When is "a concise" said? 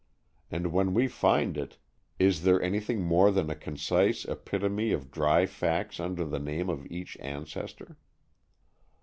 3.51-4.25